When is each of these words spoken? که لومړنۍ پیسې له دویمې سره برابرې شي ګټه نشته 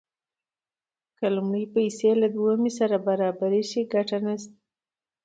که 1.17 1.25
لومړنۍ 1.35 1.63
پیسې 1.75 2.09
له 2.21 2.27
دویمې 2.35 2.71
سره 2.79 2.95
برابرې 3.07 3.63
شي 3.69 3.81
ګټه 3.93 4.17
نشته 4.25 4.57